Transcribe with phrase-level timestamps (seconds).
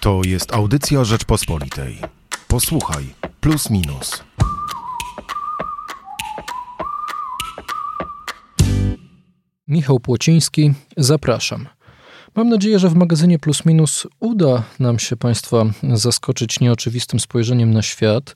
[0.00, 1.98] To jest audycja Rzeczpospolitej.
[2.48, 3.04] Posłuchaj,
[3.40, 4.24] plus minus.
[9.68, 11.68] Michał Płociński, zapraszam.
[12.34, 17.82] Mam nadzieję, że w magazynie Plus Minus uda nam się Państwa zaskoczyć nieoczywistym spojrzeniem na
[17.82, 18.34] świat,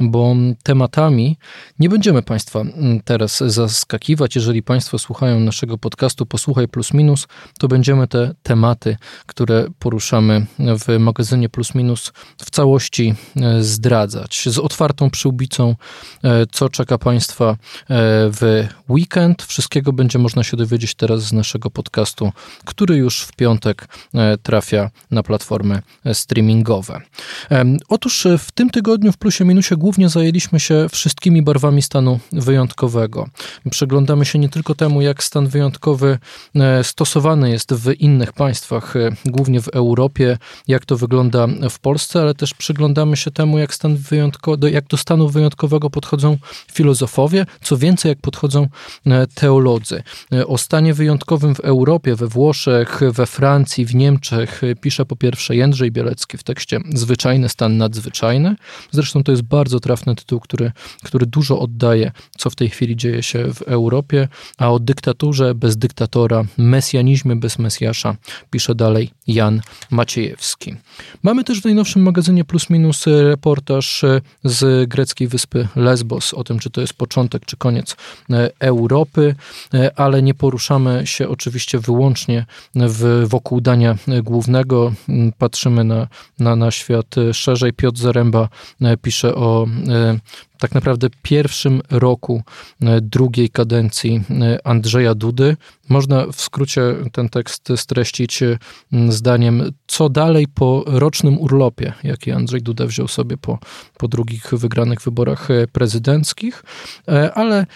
[0.00, 1.36] bo tematami
[1.78, 2.62] nie będziemy Państwa
[3.04, 4.36] teraz zaskakiwać.
[4.36, 7.26] Jeżeli Państwo słuchają naszego podcastu Posłuchaj Plus Minus,
[7.58, 14.44] to będziemy te tematy, które poruszamy w magazynie Plus Minus w całości e, zdradzać.
[14.46, 15.74] Z otwartą przyłbicą,
[16.24, 17.56] e, co czeka Państwa e,
[18.30, 19.42] w weekend.
[19.42, 22.32] Wszystkiego będzie można się dowiedzieć teraz z naszego podcastu,
[22.64, 27.00] który już w piątek e, trafia na platformy e, streamingowe.
[27.88, 33.28] Otóż e, w tym tygodniu w Plusie Minusie głównie zajęliśmy się wszystkimi barwami stanu wyjątkowego.
[33.70, 36.18] Przyglądamy się nie tylko temu, jak stan wyjątkowy
[36.82, 38.94] stosowany jest w innych państwach,
[39.26, 43.96] głównie w Europie, jak to wygląda w Polsce, ale też przyglądamy się temu, jak, stan
[43.96, 46.38] wyjątko, jak do stanu wyjątkowego podchodzą
[46.72, 48.68] filozofowie, co więcej, jak podchodzą
[49.34, 50.02] teolodzy.
[50.46, 55.90] O stanie wyjątkowym w Europie, we Włoszech, we Francji, w Niemczech pisze po pierwsze Jędrzej
[55.90, 58.56] Bielecki w tekście Zwyczajny stan nadzwyczajny.
[58.90, 60.72] Zresztą to jest bardzo trafny tytuł, który,
[61.04, 65.76] który dużo oddaje, co w tej chwili dzieje się w Europie, a o dyktaturze bez
[65.76, 68.16] dyktatora, mesjanizmie bez Mesjasza
[68.50, 69.60] pisze dalej Jan
[69.90, 70.76] Maciejewski.
[71.22, 74.04] Mamy też w najnowszym magazynie Plus Minus reportaż
[74.44, 77.96] z greckiej wyspy Lesbos o tym, czy to jest początek, czy koniec
[78.58, 79.34] Europy,
[79.96, 84.92] ale nie poruszamy się oczywiście wyłącznie w wokół dania głównego.
[85.38, 87.72] Patrzymy na, na, na świat szerzej.
[87.72, 88.48] Piotr Zaręba
[88.82, 90.18] e, pisze o e,
[90.58, 92.42] tak naprawdę pierwszym roku
[92.82, 95.56] e, drugiej kadencji e, Andrzeja Dudy.
[95.88, 96.82] Można w skrócie
[97.12, 98.58] ten tekst streścić e,
[99.08, 103.58] zdaniem, co dalej po rocznym urlopie, jaki Andrzej Duda wziął sobie po,
[103.98, 106.64] po drugich wygranych wyborach prezydenckich,
[107.34, 107.66] ale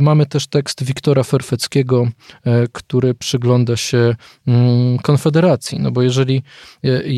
[0.00, 2.08] mamy też tekst Wiktora Ferfeckiego,
[2.72, 4.16] który przygląda się
[5.02, 6.42] Konfederacji, no bo jeżeli,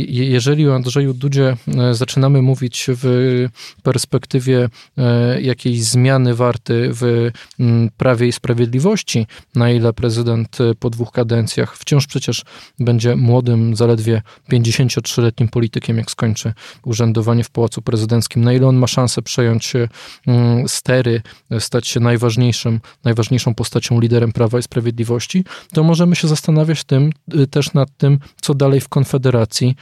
[0.08, 1.56] jeżeli o Andrzeju Dudzie
[1.92, 3.46] zaczynamy mówić w
[3.82, 10.90] perspektywie E, jakiejś zmiany warty w mm, Prawie i Sprawiedliwości, na ile prezydent e, po
[10.90, 12.42] dwóch kadencjach wciąż przecież
[12.78, 14.22] będzie młodym, zaledwie
[14.52, 16.52] 53-letnim politykiem, jak skończy
[16.84, 19.88] urzędowanie w Pałacu Prezydenckim, na ile on ma szansę przejąć e,
[20.26, 21.22] mm, stery,
[21.58, 27.12] stać się najważniejszym, najważniejszą postacią liderem Prawa i Sprawiedliwości, to możemy się zastanawiać tym,
[27.50, 29.74] też nad tym, co dalej w Konfederacji,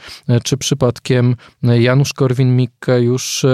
[0.43, 3.45] czy przypadkiem Janusz Korwin-Mikke już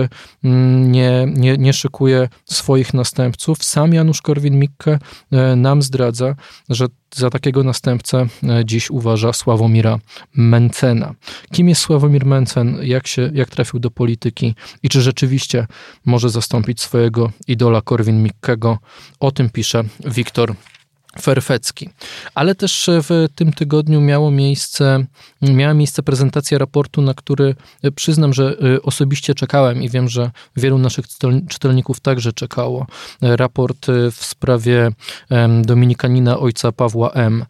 [0.44, 0.91] mm,
[1.28, 3.64] nie nie, szykuje swoich następców.
[3.64, 5.00] Sam Janusz Korwin-Mikke
[5.31, 6.36] e, nam zdradza,
[6.70, 10.00] że za takiego następcę e, dziś uważa Sławomira
[10.34, 11.14] Mencena.
[11.52, 12.78] Kim jest Sławomir Mencen?
[12.81, 14.56] Jak, się, jak trafił do polityki?
[14.84, 15.68] I czy rzeczywiście
[16.06, 18.78] może zastąpić swojego idola Korwin-Mikkego?
[19.19, 20.56] O tym pisze Wiktor
[21.22, 21.90] Ferfecki.
[22.36, 25.06] Ale też w tym tygodniu miało miejsce,
[25.42, 27.56] miała miejsce prezentacja raportu, na który
[27.96, 31.06] przyznam, że y, osobiście czekałem i wiem, że wielu naszych
[31.50, 32.86] czytelników także czekało.
[33.22, 34.92] Raport w sprawie
[35.62, 37.46] Dominikanina ojca Pawła M.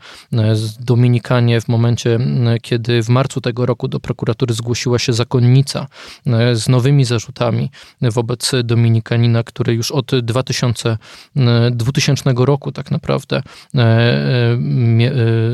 [0.79, 2.19] Dominikanie w momencie,
[2.61, 5.87] kiedy w marcu tego roku do prokuratury zgłosiła się zakonnica
[6.53, 7.71] z nowymi zarzutami
[8.01, 10.97] wobec Dominikanina, który już od 2000,
[11.71, 13.48] 2000 roku tak naprawdę E, e, e,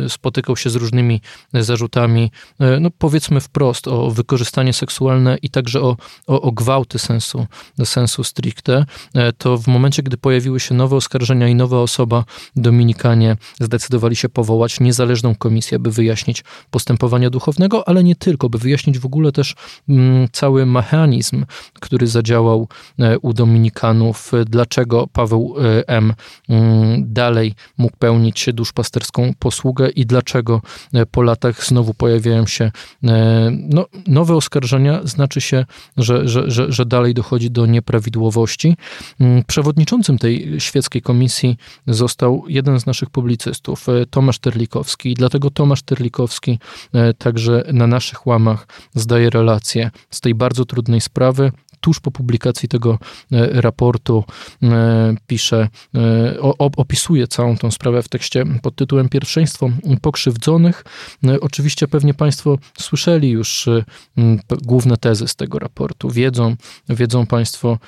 [0.07, 1.21] spotykał się z różnymi
[1.53, 2.31] zarzutami,
[2.79, 5.97] no powiedzmy wprost, o wykorzystanie seksualne i także o,
[6.27, 7.47] o, o gwałty sensu,
[7.83, 8.85] sensu stricte,
[9.37, 12.23] to w momencie, gdy pojawiły się nowe oskarżenia i nowa osoba,
[12.55, 18.99] Dominikanie zdecydowali się powołać niezależną komisję, by wyjaśnić postępowania duchownego, ale nie tylko, by wyjaśnić
[18.99, 19.55] w ogóle też
[19.89, 22.67] mm, cały mechanizm, który zadziałał
[23.21, 25.55] u Dominikanów, dlaczego Paweł
[25.87, 26.13] M.
[26.49, 27.53] Mm, dalej
[27.85, 30.61] mógł pełnić duszpasterską posługę i dlaczego
[30.93, 32.71] e, po latach znowu pojawiają się
[33.03, 35.65] e, no, nowe oskarżenia, znaczy się,
[35.97, 38.77] że, że, że, że dalej dochodzi do nieprawidłowości.
[39.19, 41.57] Mm, przewodniczącym tej świeckiej komisji
[41.87, 45.11] został jeden z naszych publicystów, e, Tomasz Terlikowski.
[45.11, 46.59] I dlatego Tomasz Terlikowski
[47.17, 51.51] także na naszych łamach zdaje relację z tej bardzo trudnej sprawy
[51.81, 52.99] tuż po publikacji tego
[53.51, 54.23] raportu
[55.27, 55.67] pisze,
[56.57, 59.69] opisuje całą tą sprawę w tekście pod tytułem Pierwszeństwo
[60.01, 60.83] pokrzywdzonych.
[61.41, 63.69] Oczywiście pewnie Państwo słyszeli już
[64.63, 66.09] główne tezy z tego raportu.
[66.09, 66.55] Wiedzą,
[66.89, 67.79] wiedzą Państwo,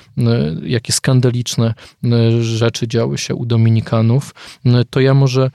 [0.62, 1.74] jakie skandaliczne
[2.40, 4.34] rzeczy działy się u Dominikanów.
[4.90, 5.50] To ja może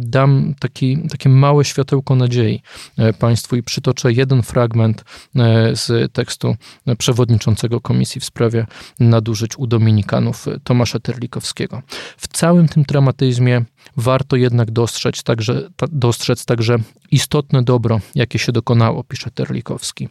[0.00, 2.62] dam taki, takie małe światełko nadziei
[3.18, 5.04] Państwu i przytoczę jeden fragment
[5.72, 6.56] z tekstu
[6.98, 8.66] przewodniczącego komisji w sprawie
[9.00, 11.82] nadużyć u Dominikanów Tomasza Terlikowskiego.
[12.16, 13.64] W całym tym dramatyzmie
[13.96, 16.76] warto jednak dostrzec także, dostrzec także
[17.10, 20.08] istotne dobro, jakie się dokonało, pisze Terlikowski.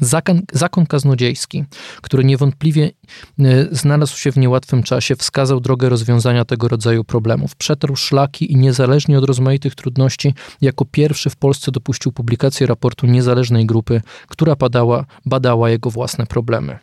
[0.00, 1.64] Zakon, zakon kaznodziejski,
[2.02, 2.90] który niewątpliwie
[3.38, 7.56] e, znalazł się w niełatwym czasie, wskazał drogę rozwiązania tego rodzaju problemów.
[7.56, 13.66] Przetarł szlaki i niezależnie od rozmaitych trudności, jako pierwszy w Polsce dopuścił publikację raportu niezależnej
[13.66, 16.78] grupy, która badała, badała jego własne problemy.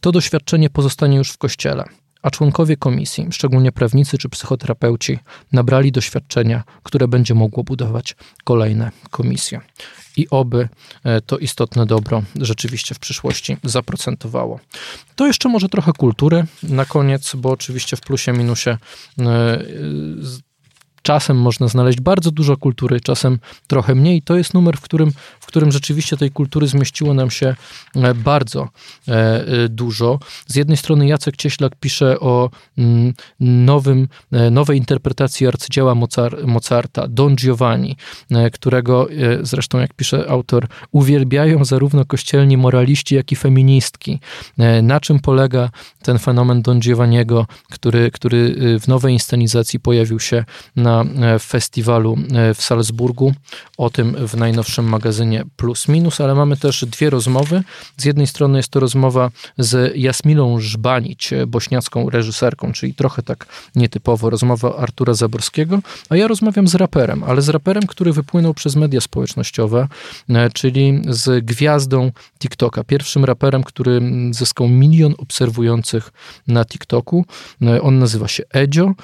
[0.00, 1.84] To doświadczenie pozostanie już w Kościele
[2.22, 5.18] a członkowie komisji, szczególnie prawnicy czy psychoterapeuci,
[5.52, 9.60] nabrali doświadczenia, które będzie mogło budować kolejne komisje.
[10.16, 10.68] I oby
[11.04, 14.60] e, to istotne dobro rzeczywiście w przyszłości zaprocentowało.
[15.16, 18.78] To jeszcze może trochę kultury na koniec, bo oczywiście w plusie, minusie e,
[21.02, 24.22] czasem można znaleźć bardzo dużo kultury, czasem trochę mniej.
[24.22, 27.54] To jest numer, w którym, w którym rzeczywiście tej kultury zmieściło nam się
[27.96, 28.68] e, bardzo
[29.08, 30.18] e, e, dużo.
[30.46, 34.08] Z jednej strony Jacek Cieślak pisze o mm, nowym,
[34.50, 35.94] nowej interpretacji arcydzieła
[36.44, 37.96] Mozarta, Don Giovanni,
[38.52, 39.08] którego
[39.42, 44.20] zresztą, jak pisze autor, uwielbiają zarówno kościelni moraliści, jak i feministki.
[44.82, 45.70] Na czym polega
[46.02, 50.44] ten fenomen Don Giovanniego, który, który w nowej inscenizacji pojawił się
[50.76, 51.04] na na
[51.34, 53.34] e, festiwalu e, w Salzburgu.
[53.78, 57.62] O tym w najnowszym magazynie Plus Minus, ale mamy też dwie rozmowy.
[57.96, 63.46] Z jednej strony jest to rozmowa z Jasmilą Żbanić, e, bośniacką reżyserką, czyli trochę tak
[63.74, 65.78] nietypowo rozmowa Artura Zaborskiego,
[66.08, 69.88] a ja rozmawiam z raperem, ale z raperem, który wypłynął przez media społecznościowe,
[70.52, 74.00] czyli z gwiazdą TikToka, pierwszym raperem, który
[74.30, 76.12] zyskał milion obserwujących
[76.46, 77.24] na TikToku.
[77.82, 78.94] On nazywa się Edzio.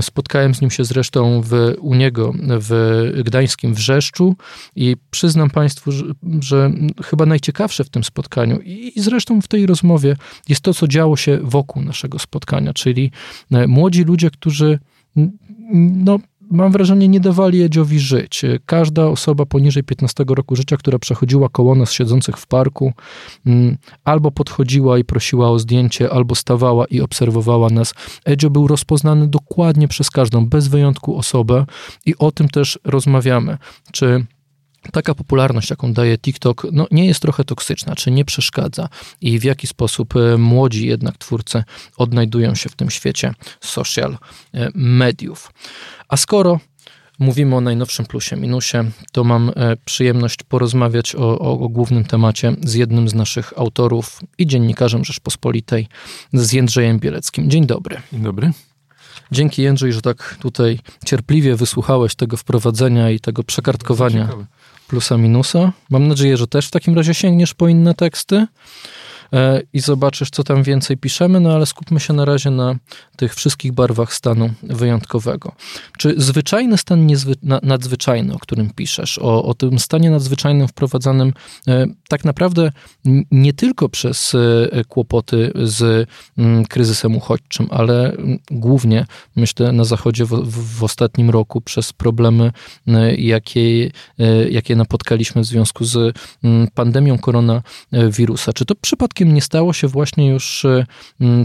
[0.00, 4.36] Spotkałem z nim się zresztą w, u niego w gdańskim Wrzeszczu.
[4.76, 6.04] I przyznam Państwu, że,
[6.40, 6.70] że
[7.04, 10.16] chyba najciekawsze w tym spotkaniu i, i zresztą w tej rozmowie
[10.48, 13.10] jest to, co działo się wokół naszego spotkania, czyli
[13.52, 14.78] e, młodzi ludzie, którzy
[15.72, 16.18] no,
[16.50, 18.42] mam wrażenie, nie dawali Edziowi żyć.
[18.66, 22.92] Każda osoba poniżej 15 roku życia, która przechodziła koło nas siedzących w parku,
[23.46, 27.94] mm, albo podchodziła i prosiła o zdjęcie, albo stawała i obserwowała nas.
[28.24, 31.66] Edzio był rozpoznany dokładnie przez każdą, bez wyjątku osobę
[32.06, 33.58] i o tym też rozmawiamy.
[33.92, 34.26] Czy
[34.92, 38.88] taka popularność, jaką daje TikTok, no, nie jest trochę toksyczna, czy nie przeszkadza
[39.20, 41.64] i w jaki sposób e, młodzi jednak twórcy
[41.96, 44.18] odnajdują się w tym świecie social
[44.54, 45.52] e, mediów.
[46.08, 46.60] A skoro
[47.18, 52.56] mówimy o najnowszym plusie, minusie, to mam e, przyjemność porozmawiać o, o, o, głównym temacie
[52.62, 55.88] z jednym z naszych autorów i dziennikarzem Rzeczpospolitej,
[56.32, 57.50] z Jędrzejem Bieleckim.
[57.50, 58.00] Dzień dobry.
[58.12, 58.52] Dzień dobry.
[59.32, 64.28] Dzięki Jędrzej, że tak tutaj cierpliwie wysłuchałeś tego wprowadzenia i tego przekartkowania
[64.88, 65.72] plusa minusa.
[65.90, 68.46] Mam nadzieję, że też w takim razie sięgniesz po inne teksty.
[69.32, 72.74] E, i zobaczysz, co tam więcej piszemy, no ale skupmy się na razie na
[73.16, 75.52] tych wszystkich barwach stanu wyjątkowego.
[75.98, 81.32] Czy zwyczajny stan niezwy- nadzwyczajny, o którym piszesz, o, o tym stanie nadzwyczajnym wprowadzanym
[81.68, 82.72] e, tak naprawdę
[83.30, 86.08] nie tylko przez e, kłopoty z
[86.38, 89.06] mm, kryzysem uchodźczym, ale mm, głównie,
[89.36, 90.28] myślę, na Zachodzie w,
[90.78, 92.52] w, ostatnim roku przez problemy,
[93.18, 93.90] jakie,
[94.50, 98.52] jakie napotkaliśmy w związku z mm, pandemią koronawirusa.
[98.52, 100.86] Czy to przypadkiem przypadkiem nie stało się właśnie już e,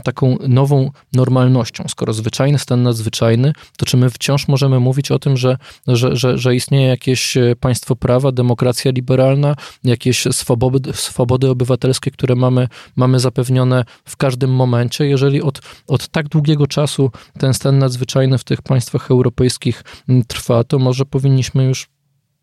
[0.04, 1.84] taką nową normalnością?
[1.88, 6.38] Skoro zwyczajny stan nadzwyczajny, to czy my wciąż możemy mówić o tym, że, że, że,
[6.38, 13.20] że istnieje jakieś e, państwo prawa, demokracja liberalna, jakieś swobody, swobody obywatelskie, które mamy, mamy
[13.20, 15.06] zapewnione w każdym momencie?
[15.06, 19.84] Jeżeli od, od tak długiego czasu ten stan nadzwyczajny w tych państwach europejskich
[20.28, 21.88] trwa, to może powinniśmy już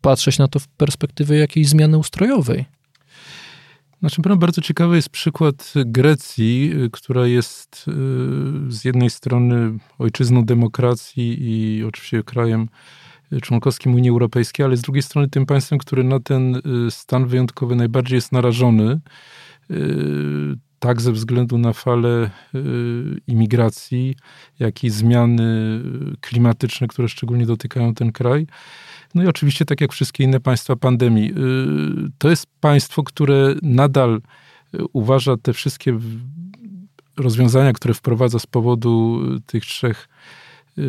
[0.01, 2.78] patrzeć na to w perspektywie jakiejś zmiany ustrojowej.
[3.99, 7.91] Znaczy, bardzo ciekawy jest przykład Grecji, y, która jest y,
[8.71, 12.69] z jednej strony ojczyzną demokracji i oczywiście krajem
[13.33, 17.75] y, członkowskim Unii Europejskiej, ale z drugiej strony tym państwem, który na ten stan wyjątkowy
[17.75, 18.99] najbardziej jest narażony,
[20.79, 22.29] tak ze względu na falę
[23.27, 24.15] imigracji,
[24.59, 25.81] jak i zmiany
[26.21, 28.47] klimatyczne, które szczególnie dotykają ten kraj.
[29.15, 31.33] No i oczywiście, tak jak wszystkie inne państwa pandemii, y,
[32.17, 34.21] to jest państwo, które nadal
[34.73, 35.99] y, uważa te wszystkie
[37.17, 40.09] rozwiązania, które wprowadza z powodu tych trzech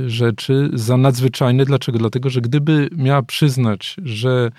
[0.06, 1.64] rzeczy za nadzwyczajne.
[1.64, 1.98] Dlaczego?
[1.98, 4.50] Dlatego, że gdyby miała przyznać, że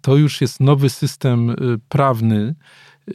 [0.00, 1.54] to już jest nowy system
[1.88, 2.54] prawny,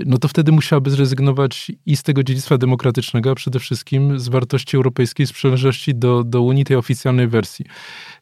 [0.05, 4.77] no to wtedy musiałaby zrezygnować i z tego dziedzictwa demokratycznego, a przede wszystkim z wartości
[4.77, 7.65] europejskiej, z przynależności do, do Unii, tej oficjalnej wersji.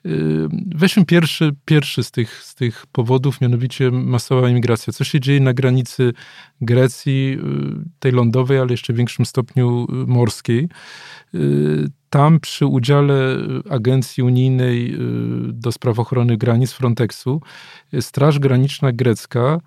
[0.03, 4.93] Yy, weźmy pierwszy, pierwszy z, tych, z tych powodów, mianowicie masowa imigracja.
[4.93, 6.13] Co się dzieje na granicy
[6.61, 7.39] Grecji, yy,
[7.99, 10.69] tej lądowej, ale jeszcze w większym stopniu yy, morskiej.
[12.09, 13.37] Tam przy udziale
[13.69, 14.97] Agencji Unijnej
[15.47, 17.41] do Spraw Ochrony Granic Frontexu
[18.01, 19.59] Straż Graniczna Grecka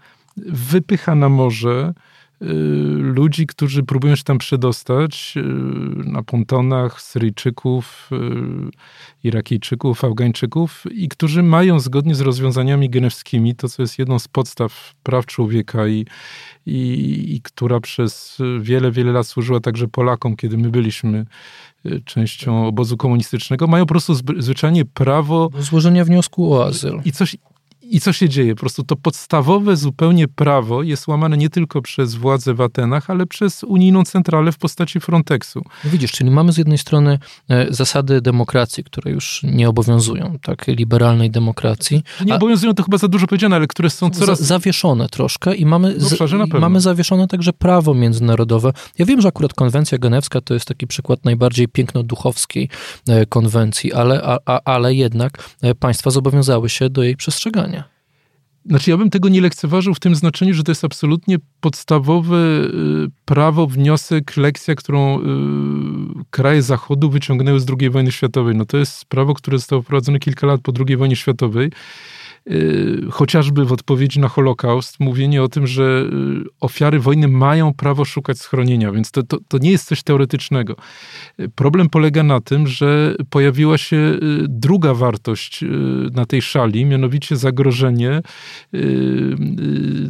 [0.46, 1.94] wypycha na morze
[2.42, 2.46] y,
[2.98, 5.42] ludzi, którzy próbują się tam przedostać y,
[6.08, 13.82] na pontonach Syryjczyków, y, Irakijczyków, Afgańczyków i którzy mają zgodnie z rozwiązaniami genewskimi, to co
[13.82, 16.06] jest jedną z podstaw praw człowieka i,
[16.66, 21.26] i, i która przez wiele, wiele lat służyła także Polakom, kiedy my byliśmy
[22.04, 25.48] częścią obozu komunistycznego, mają po prostu zwyczajnie prawo...
[25.48, 27.00] Do złożenia wniosku o azyl.
[27.04, 27.36] I coś,
[27.90, 28.54] i co się dzieje?
[28.54, 33.26] Po prostu to podstawowe zupełnie prawo jest łamane nie tylko przez władze w Atenach, ale
[33.26, 35.62] przez unijną centralę w postaci Frontexu.
[35.84, 37.18] No widzisz, czyli mamy z jednej strony
[37.48, 42.02] e, zasady demokracji, które już nie obowiązują, tak, liberalnej demokracji.
[42.24, 44.38] Nie obowiązują to chyba za dużo powiedziane, ale które są coraz...
[44.38, 46.18] Za, zawieszone troszkę i mamy, z,
[46.60, 48.72] mamy zawieszone także prawo międzynarodowe.
[48.98, 52.68] Ja wiem, że akurat konwencja genewska to jest taki przykład najbardziej piękno-duchowskiej
[53.08, 57.79] e, konwencji, ale, a, a, ale jednak e, państwa zobowiązały się do jej przestrzegania.
[58.66, 62.70] Znaczy, ja bym tego nie lekceważył w tym znaczeniu, że to jest absolutnie podstawowe y,
[63.24, 65.22] prawo, wniosek, lekcja, którą y,
[66.30, 68.54] kraje Zachodu wyciągnęły z II wojny światowej.
[68.56, 71.70] No to jest prawo, które zostało wprowadzone kilka lat po II wojnie światowej
[73.10, 78.38] chociażby w odpowiedzi na Holokaust, mówienie o tym, że y, ofiary wojny mają prawo szukać
[78.38, 80.76] schronienia, więc to, to, to nie jest coś teoretycznego.
[81.40, 84.18] Y, problem polega na tym, że pojawiła się
[84.48, 85.64] druga wartość
[86.12, 88.20] na tej szali, mianowicie zagrożenie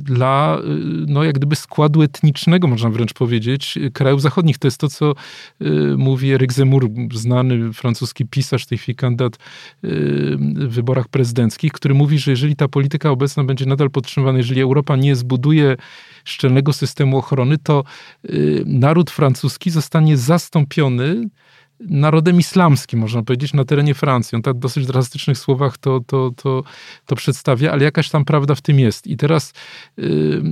[0.02, 0.58] dla,
[1.06, 4.58] no jak gdyby składu etnicznego, można wręcz powiedzieć, krajów zachodnich.
[4.58, 5.14] To jest to, co
[5.96, 9.38] mówi Eric Zemmour, znany francuski pisarz, tej chwili kandydat
[9.82, 14.96] w wyborach prezydenckich, który mówi, że jeżeli ta polityka obecna będzie nadal podtrzymywana, jeżeli Europa
[14.96, 15.76] nie zbuduje
[16.24, 17.84] szczelnego systemu ochrony, to
[18.30, 21.28] y, naród francuski zostanie zastąpiony
[21.88, 24.36] narodem islamskim, można powiedzieć, na terenie Francji.
[24.36, 26.62] On tak w dosyć drastycznych słowach to, to, to,
[27.06, 29.06] to przedstawia, ale jakaś tam prawda w tym jest.
[29.06, 29.52] I teraz
[29.98, 30.42] y, y,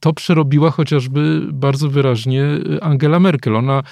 [0.00, 2.44] to przerobiła chociażby bardzo wyraźnie
[2.80, 3.56] Angela Merkel.
[3.56, 3.82] Ona,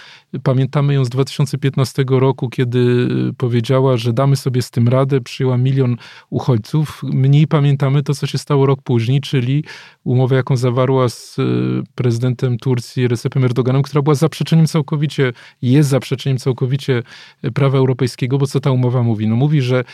[0.43, 5.97] pamiętamy ją z 2015 roku, kiedy powiedziała, że damy sobie z tym radę, przyjęła milion
[6.31, 7.03] uchodźców.
[7.03, 9.65] Mniej pamiętamy to, co się stało rok później, czyli
[10.05, 11.37] umowę, jaką zawarła z
[11.95, 16.60] prezydentem Turcji Recepem Erdoganem, która była zaprzeczeniem całkowicie, jest zaprzeczeniem całkowicie
[17.55, 19.29] prawa europejskiego, bo co ta umowa mówi?
[19.29, 19.85] No mówi, że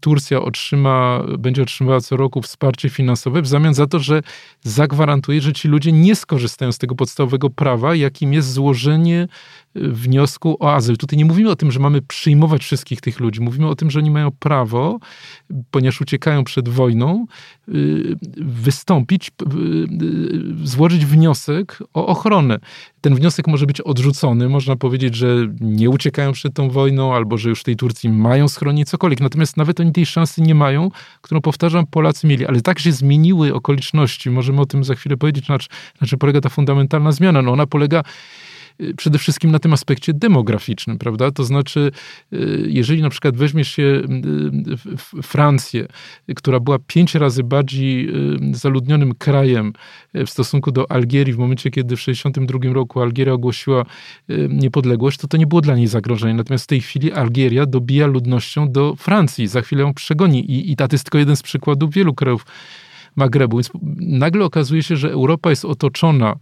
[0.00, 4.22] Turcja otrzyma, będzie otrzymywała co roku wsparcie finansowe w zamian za to, że
[4.62, 9.28] zagwarantuje gwarantuje, że ci ludzie nie skorzystają z tego podstawowego prawa, jakim jest złożenie
[9.74, 10.96] wniosku o azyl.
[10.96, 13.40] Tutaj nie mówimy o tym, że mamy przyjmować wszystkich tych ludzi.
[13.40, 14.98] Mówimy o tym, że oni mają prawo,
[15.70, 17.26] ponieważ uciekają przed wojną,
[17.68, 22.58] y, wystąpić, y, złożyć wniosek o ochronę.
[23.00, 24.48] Ten wniosek może być odrzucony.
[24.48, 28.48] Można powiedzieć, że nie uciekają przed tą wojną, albo że już w tej Turcji mają
[28.48, 29.20] schronienie, cokolwiek.
[29.20, 30.90] Natomiast nawet oni tej szansy nie mają,
[31.20, 32.46] którą, powtarzam, Polacy mieli.
[32.46, 34.30] Ale tak się zmieniły okoliczności.
[34.30, 35.58] Możemy o tym za chwilę powiedzieć, na,
[36.00, 37.42] na czym polega ta fundamentalna zmiana.
[37.42, 38.53] No ona polega Y,
[38.96, 41.30] przede wszystkim na tym aspekcie demograficznym, prawda?
[41.30, 41.90] To znaczy,
[42.32, 45.86] y, jeżeli na przykład weźmiesz się y, Francję,
[46.36, 48.08] która była pięć razy bardziej
[48.52, 49.72] zaludnionym krajem
[50.14, 53.84] w stosunku do Algierii w momencie, kiedy w 1962 roku Algieria ogłosiła
[54.48, 56.34] niepodległość, to to nie było dla niej zagrożenie.
[56.34, 59.48] Natomiast w tej chwili Algieria dobija ludnością do Francji.
[59.48, 60.50] Za chwilę ją przegoni.
[60.50, 62.46] I, i to jest tylko jeden z przykładów wielu krajów
[63.16, 63.56] Magrebu.
[63.56, 66.36] Więc nagle okazuje się, że Europa jest otoczona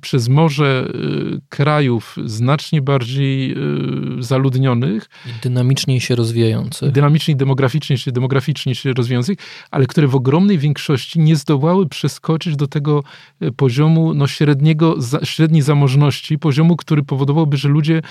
[0.00, 5.08] przez morze y, krajów znacznie bardziej y, zaludnionych.
[5.26, 6.92] I dynamiczniej się rozwijających.
[6.92, 9.38] Dynamicznie, demograficznie się, demograficznie się rozwijających,
[9.70, 13.02] ale które w ogromnej większości nie zdołały przeskoczyć do tego
[13.42, 18.02] y, poziomu no, średniego, średniej zamożności, poziomu, który powodowałby, że ludzie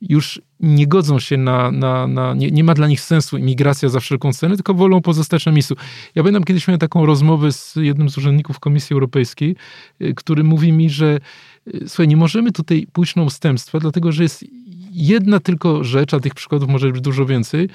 [0.00, 4.00] już nie godzą się na, na, na nie, nie, ma dla nich sensu imigracja za
[4.00, 5.74] wszelką cenę, tylko wolą pozostać na miejscu.
[6.14, 9.56] Ja pamiętam kiedyś miałem taką rozmowę z jednym z urzędników Komisji Europejskiej,
[10.16, 11.18] który mówi mi, że
[11.86, 14.44] słuchaj, nie możemy tutaj pójść na ustępstwa, dlatego że jest
[14.98, 17.68] jedna tylko rzecz, a tych przykładów może być dużo więcej,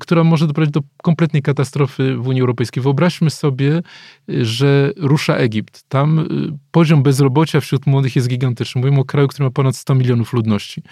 [0.00, 2.82] która może doprowadzić do kompletnej katastrofy w Unii Europejskiej.
[2.82, 3.82] Wyobraźmy sobie,
[4.28, 5.84] że rusza Egipt.
[5.88, 6.26] Tam y,
[6.70, 8.80] poziom bezrobocia wśród młodych jest gigantyczny.
[8.80, 10.82] Mówimy o kraju, który ma ponad 100 milionów ludności.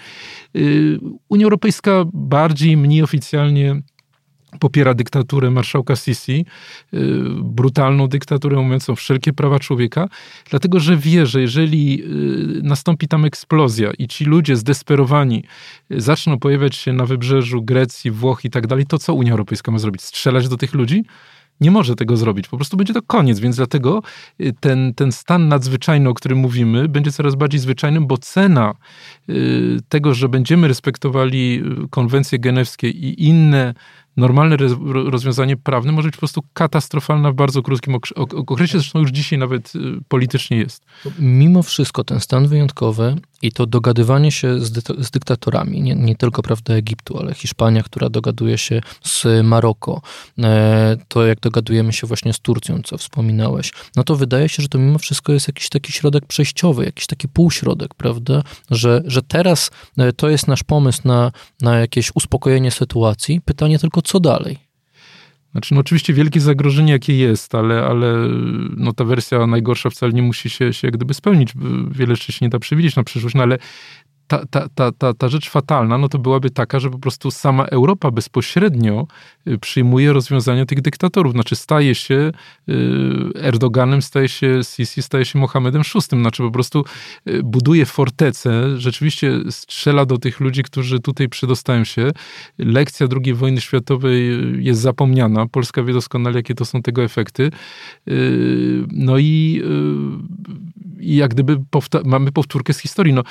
[0.55, 0.99] Y,
[1.29, 3.81] Unia Europejska bardziej, mniej oficjalnie
[4.59, 6.45] popiera dyktaturę marszałka Sisi,
[6.93, 6.97] y,
[7.43, 10.07] brutalną dyktaturę mówiącą wszelkie prawa człowieka,
[10.49, 15.43] dlatego że wie, że jeżeli y, nastąpi tam eksplozja i ci ludzie zdesperowani
[15.91, 19.71] y, zaczną pojawiać się na wybrzeżu Grecji, Włoch i tak dalej, to co Unia Europejska
[19.71, 20.01] ma zrobić?
[20.01, 21.03] Strzelać do tych ludzi?
[21.61, 22.47] nie może tego zrobić.
[22.47, 24.01] Po prostu będzie to koniec, więc dlatego
[24.59, 28.73] ten, ten stan nadzwyczajny, o którym mówimy, będzie coraz bardziej zwyczajnym, bo cena
[29.89, 33.73] tego, że będziemy respektowali konwencje genewskie i inne
[34.17, 34.57] normalne
[35.09, 37.95] rozwiązanie prawne może być po prostu katastrofalne w bardzo krótkim
[38.35, 40.83] okresie, zresztą już dzisiaj nawet y, politycznie jest.
[41.19, 46.15] Mimo wszystko ten stan wyjątkowy i to dogadywanie się z, dy z dyktatorami, nie, nie,
[46.15, 50.01] tylko prawda Egiptu, ale Hiszpania, która dogaduje się z Maroko,
[50.39, 54.69] e, to jak dogadujemy się właśnie z Turcją, co wspominałeś, no to wydaje się, że
[54.69, 59.71] to mimo wszystko jest jakiś taki środek przejściowy, jakiś taki półśrodek, prawda, że, że teraz
[59.97, 61.31] e, to jest nasz pomysł na,
[61.61, 63.41] na jakieś uspokojenie sytuacji.
[63.41, 64.57] Pytanie tylko, co dalej?
[65.51, 68.13] Znaczy, no oczywiście wielkie zagrożenie, jakie jest, ale, ale
[68.77, 71.53] no ta wersja najgorsza wcale nie musi się, się jak gdyby spełnić.
[71.91, 73.57] Wiele rzeczy się nie da przewidzieć na przyszłość, no ale
[74.27, 77.65] ta, ta, ta, ta, ta rzecz fatalna, no to byłaby taka, że po prostu sama
[77.65, 79.07] Europa bezpośrednio
[79.47, 81.33] y, przyjmuje rozwiązania tych dyktatorów.
[81.33, 82.31] Znaczy staje się
[82.69, 82.73] y,
[83.35, 86.01] Erdoganem, staje się Sisi, staje się Mohamedem VI.
[86.01, 86.85] Znaczy po prostu
[87.27, 92.11] y, buduje fortecę, rzeczywiście strzela do tych ludzi, którzy tutaj przedostają się.
[92.57, 95.47] Lekcja II wojny światowej jest zapomniana.
[95.47, 97.51] Polska wie doskonale, jakie to są tego efekty.
[98.91, 99.63] No i,
[100.99, 103.13] i jak gdyby powta- mamy powtórkę z historii.
[103.13, 103.23] No,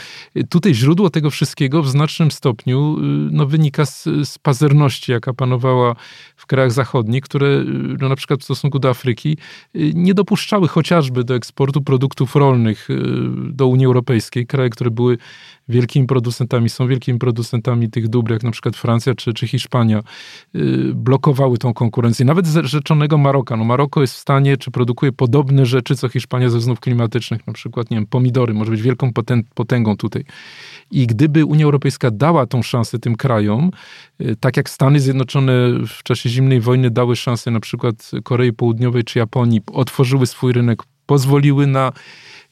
[0.49, 5.97] tutaj źródło tego wszystkiego w znacznym stopniu y, no, wynika z, z pazerności, jaka panowała
[6.37, 7.65] w krajach zachodnich, które y,
[8.01, 9.37] no, na przykład w stosunku do Afryki
[9.77, 12.89] y, nie dopuszczały chociażby do eksportu produktów rolnych
[13.51, 14.47] do Unii Europejskiej.
[14.47, 15.19] Kraje, które były
[15.69, 20.03] wielkimi producentami, są wielkimi producentami tych dóbr, jak na przykład Francja czy, czy Hiszpania,
[20.95, 22.27] blokowały tą konkurencję.
[22.27, 23.57] Nawet rzeczonego Maroka.
[23.57, 27.53] No Maroko jest w stanie, czy produkuje podobne rzeczy, co Hiszpania ze względów klimatycznych, na
[27.53, 29.13] przykład, nie wiem, pomidory, może być wielką
[29.55, 30.25] potęgą tutaj.
[30.91, 33.71] I gdyby Unia Europejska dała tą szansę tym krajom,
[34.21, 35.53] y, tak jak Stany Zjednoczone
[35.89, 40.83] w czasie zimnej wojny dały szansę na przykład Korei Południowej czy Japonii, otworzyły swój rynek,
[41.07, 41.93] pozwoliły na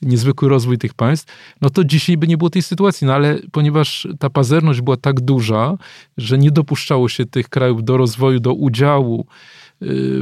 [0.02, 3.06] niezwykły rozwój tych państw, no to dzisiaj by nie było tej sytuacji.
[3.06, 5.76] No ale ponieważ ta pazerność była tak duża,
[6.16, 9.26] że nie dopuszczało się tych krajów do rozwoju, do udziału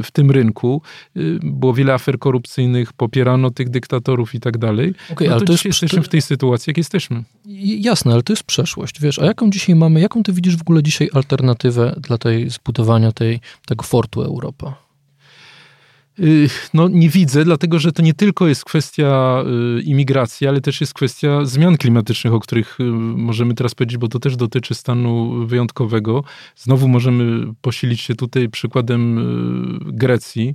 [0.03, 0.81] w tym rynku.
[1.17, 4.93] Y, było wiele afer korupcyjnych, popierano tych dyktatorów i tak dalej.
[5.11, 7.23] Okay, no ale to jest, jesteśmy w tej sytuacji, jak jesteśmy.
[7.45, 9.01] Jasne, ale to jest przeszłość.
[9.01, 13.11] Wiesz, a jaką dzisiaj mamy, jaką ty widzisz w ogóle dzisiaj alternatywę dla tej zbudowania
[13.11, 14.90] tej, tego fortu Europa?
[16.21, 19.43] Y, no, nie widzę, dlatego że to nie tylko jest kwestia
[19.77, 24.07] y, imigracji, ale też jest kwestia zmian klimatycznych, o których y, możemy teraz powiedzieć, bo
[24.07, 26.23] to też dotyczy stanu wyjątkowego.
[26.55, 29.01] Znowu możemy posilić się tutaj przykładem
[29.85, 30.53] Grecji.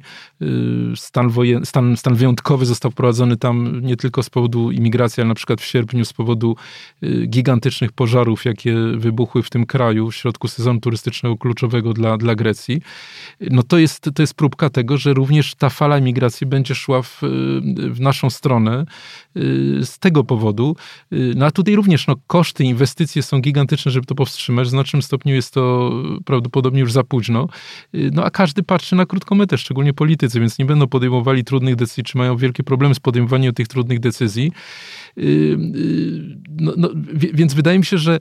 [0.96, 5.35] Stan, wojen, stan, stan wyjątkowy został wprowadzony tam nie tylko z powodu imigracji, ale na
[5.35, 6.57] przykład w sierpniu z powodu
[7.26, 12.83] gigantycznych pożarów, jakie wybuchły w tym kraju w środku sezonu turystycznego kluczowego dla, dla Grecji.
[13.40, 17.21] No to jest, to jest próbka tego, że również ta fala migracji będzie szła w,
[17.90, 18.85] w naszą stronę
[19.37, 20.77] y, z tego powodu.
[21.12, 24.66] Y, no a tutaj również no, koszty, inwestycje są gigantyczne, żeby to powstrzymać.
[24.66, 25.92] W znacznym stopniu jest to
[26.25, 27.49] prawdopodobnie już za późno.
[27.95, 31.77] Y, no a każdy patrzy na krótką metę, szczególnie politycy, więc nie będą podejmowali trudnych
[31.77, 34.53] decyzji, czy mają wielkie problemy z podejmowaniem tych trudnych decyzji.
[36.49, 38.19] No, no, więc wydaje mi się, że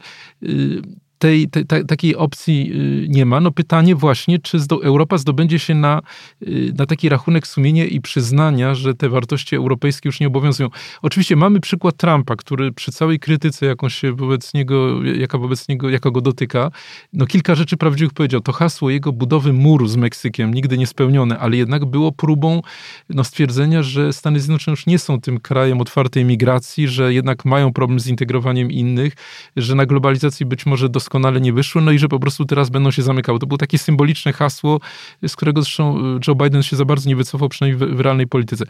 [1.19, 2.71] tej, tej, takiej opcji
[3.05, 3.39] y, nie ma.
[3.39, 6.01] No pytanie właśnie, czy Europa zdobędzie się na,
[6.41, 10.69] y, na taki rachunek sumienia i przyznania, że te wartości europejskie już nie obowiązują.
[11.01, 15.89] Oczywiście mamy przykład Trumpa, który przy całej krytyce, jaką się wobec niego, jaka wobec niego,
[15.89, 16.71] jaka go dotyka,
[17.13, 18.41] no kilka rzeczy prawdziwych powiedział.
[18.41, 22.61] To hasło jego budowy muru z Meksykiem, nigdy nie spełnione, ale jednak było próbą
[23.09, 27.73] no, stwierdzenia, że Stany Zjednoczone już nie są tym krajem otwartej migracji, że jednak mają
[27.73, 29.13] problem z integrowaniem innych,
[29.55, 32.69] że na globalizacji być może doskonale doskonale nie wyszły, no i że po prostu teraz
[32.69, 33.39] będą się zamykały.
[33.39, 34.79] To było takie symboliczne hasło,
[35.27, 38.27] z którego zresztą e, Joe Biden się za bardzo nie wycofał, przynajmniej w, w realnej
[38.27, 38.65] polityce.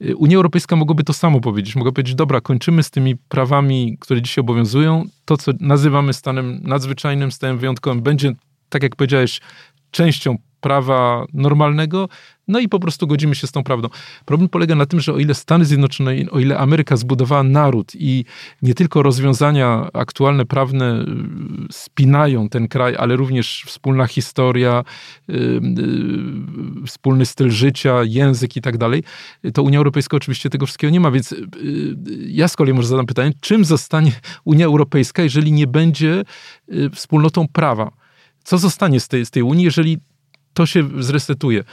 [0.00, 1.76] E, Unia Europejska mogłaby to samo powiedzieć.
[1.76, 5.04] Mogła powiedzieć, dobra, kończymy z tymi prawami, które dzisiaj obowiązują.
[5.24, 8.32] To, co nazywamy stanem nadzwyczajnym, stanem wyjątkowym, będzie,
[8.68, 9.40] tak jak powiedziałeś,
[9.90, 12.08] częścią prawa normalnego,
[12.50, 13.88] no i po prostu godzimy się z tą prawdą.
[14.24, 18.24] Problem polega na tym, że o ile Stany Zjednoczone, o ile Ameryka zbudowała naród i
[18.62, 21.06] nie tylko rozwiązania aktualne, prawne y,
[21.72, 24.84] spinają ten kraj, ale również wspólna historia,
[25.28, 25.60] yy,
[26.82, 29.02] yy, wspólny styl życia, język i tak dalej,
[29.54, 31.10] to Unia Europejska oczywiście tego wszystkiego nie ma.
[31.10, 31.34] Więc
[32.26, 34.12] ja z kolei może zadam pytanie, czym zostanie
[34.44, 36.24] Unia Europejska, jeżeli nie będzie
[36.72, 37.90] y, wspólnotą prawa?
[38.44, 39.98] Co zostanie z tej, z tej Unii, jeżeli
[40.54, 41.64] to się zresetuje.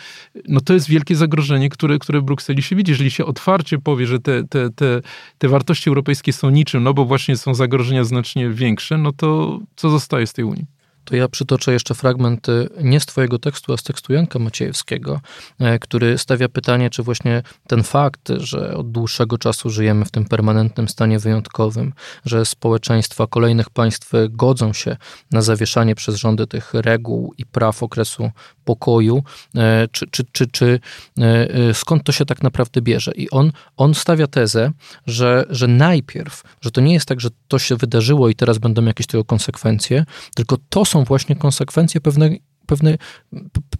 [0.48, 2.92] No to jest wielkie zagrożenie, które, które w Brukseli się widzi.
[2.92, 5.02] Jeżeli się otwarcie powie, że te, te, te,
[5.38, 9.90] te wartości europejskie są niczym, no bo właśnie są zagrożenia znacznie większe, no to co
[9.90, 10.77] zostaje z tej Unii?
[11.08, 15.22] To ja przytoczę jeszcze fragment y, nie z Twojego tekstu, a z tekstu Janka Maciejewskiego,
[15.60, 20.26] e, który stawia pytanie, czy właśnie ten fakt, że od dłuższego czasu żyjemy w tym
[20.26, 21.94] permanentnym stanie wyjątkowym,
[22.26, 24.98] że społeczeństwa kolejnych państw godzą się
[25.32, 28.32] na zawieszanie przez rządy tych reguł i praw okresu
[28.66, 29.24] pokoju,
[29.56, 30.80] e, czy, czy, czy, czy
[31.20, 33.12] e, skąd to się tak naprawdę bierze.
[33.16, 34.72] I on, on stawia tezę,
[35.06, 38.86] że, że najpierw, że to nie jest tak, że to się wydarzyło i teraz będą
[38.86, 42.30] jakieś tego konsekwencje, tylko to są są właśnie konsekwencje pewne,
[42.66, 42.98] pewne,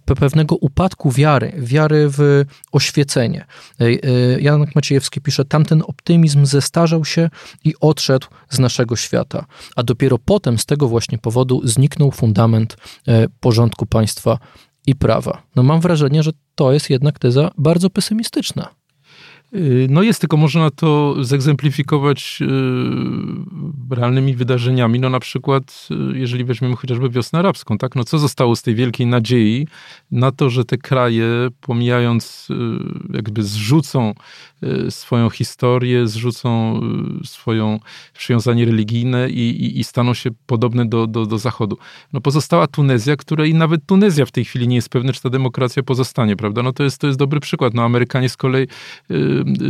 [0.04, 3.46] pewnego upadku wiary, wiary w oświecenie.
[3.80, 7.30] E, e, Janek Maciejewski pisze, tamten optymizm zestarzał się
[7.64, 12.76] i odszedł z naszego świata, a dopiero potem z tego właśnie powodu zniknął fundament
[13.08, 14.38] e, porządku państwa
[14.86, 15.42] i prawa.
[15.56, 18.77] No mam wrażenie, że to jest jednak teza bardzo pesymistyczna.
[19.54, 25.00] Y, no jest, tylko można to zegzemplifikować y, realnymi wydarzeniami.
[25.00, 27.96] No na przykład, y, jeżeli weźmiemy chociażby wiosnę arabską, tak?
[27.96, 29.66] No co zostało z tej wielkiej nadziei
[30.10, 31.26] na to, że te kraje,
[31.60, 32.48] pomijając,
[33.14, 34.14] jakby zrzucą
[34.90, 36.80] swoją historię, zrzucą
[37.24, 37.80] swoją
[38.14, 41.78] przywiązanie religijne i, i, i staną się podobne do, do, do Zachodu.
[42.12, 45.82] No pozostała Tunezja, której nawet Tunezja w tej chwili nie jest pewna, czy ta demokracja
[45.82, 46.62] pozostanie, prawda?
[46.62, 47.74] No to jest, to jest dobry przykład.
[47.74, 48.66] No Amerykanie z kolei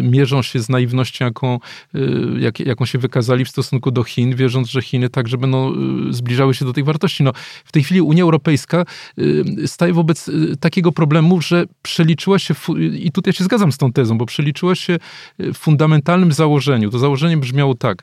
[0.03, 1.59] mierzą się z naiwnością, jaką,
[1.95, 5.73] y, jak, jaką się wykazali w stosunku do Chin, wierząc, że Chiny także będą
[6.09, 7.23] y, zbliżały się do tych wartości.
[7.23, 7.33] No,
[7.65, 8.85] w tej chwili Unia Europejska
[9.19, 12.55] y, staje wobec takiego problemu, że przeliczyła się,
[12.99, 14.99] i tutaj się zgadzam z tą tezą, bo przeliczyła się
[15.39, 16.91] w fundamentalnym założeniu.
[16.91, 18.03] To założenie brzmiało tak.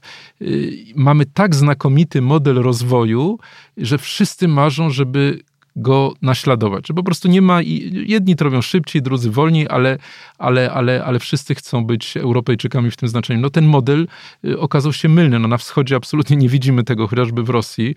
[0.95, 3.39] Mamy tak znakomity model rozwoju,
[3.77, 5.39] że wszyscy marzą, żeby
[5.75, 6.87] go naśladować.
[6.87, 7.61] Że po prostu nie ma,
[7.91, 9.97] jedni to robią szybciej, drudzy wolniej, ale,
[10.37, 13.41] ale, ale, ale wszyscy chcą być Europejczykami w tym znaczeniu.
[13.41, 14.07] No ten model
[14.45, 15.39] y, okazał się mylny.
[15.39, 17.95] No na wschodzie absolutnie nie widzimy tego, chociażby w Rosji.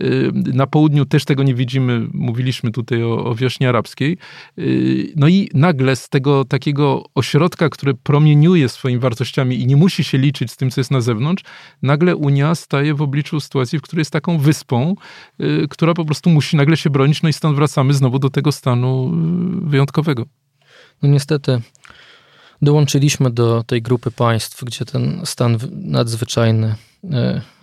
[0.00, 2.08] Y, na południu też tego nie widzimy.
[2.14, 4.18] Mówiliśmy tutaj o, o wiośnie arabskiej.
[4.58, 10.04] Y, no i nagle z tego takiego ośrodka, który promieniuje swoimi wartościami i nie musi
[10.04, 11.44] się liczyć z tym, co jest na zewnątrz,
[11.82, 14.94] nagle Unia staje w obliczu sytuacji, w której jest taką wyspą,
[15.70, 19.12] która po prostu musi nagle się bronić no i stąd wracamy znowu do tego stanu
[19.64, 20.26] y, wyjątkowego.
[21.02, 21.60] No niestety
[22.62, 27.08] dołączyliśmy do tej grupy państw, gdzie ten stan nadzwyczajny y,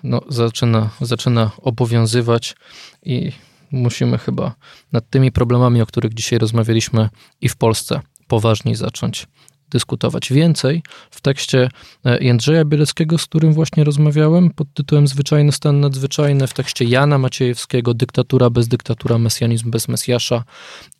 [0.04, 2.56] no, zaczyna, zaczyna obowiązywać
[3.04, 3.32] i
[3.72, 4.56] musimy chyba
[4.91, 7.10] nad tymi problemami, o których dzisiaj rozmawialiśmy
[7.41, 9.28] i w Polsce poważniej zacząć
[9.69, 11.69] dyskutować więcej w tekście
[12.06, 17.17] e, Jędrzeja Bieleckiego, z którym właśnie rozmawiałem, pod tytułem Zwyczajny stan nadzwyczajny, w tekście Jana
[17.17, 20.43] Maciejewskiego Dyktatura bez dyktatura, Mesjanizm bez Mesjasza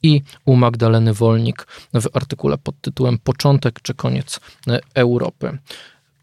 [0.04, 5.58] i u Magdaleny Wolnik w artykule pod tytułem Początek czy koniec e, Europy.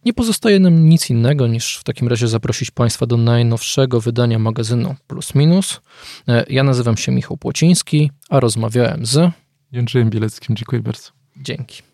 [0.05, 4.95] Nie pozostaje nam nic innego niż w takim razie zaprosić Państwa do najnowszego wydania magazynu
[5.07, 5.81] Plus Minus.
[6.29, 9.31] E, ja nazywam się Michał Płociński, a rozmawiałem z
[9.73, 10.57] Jędrzejem Bieleckim.
[10.57, 11.11] Dziękuję bardzo.
[11.37, 11.94] Dzięki.